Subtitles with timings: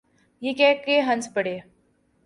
[0.41, 1.57] یہ کہہ کے ہنس پڑے۔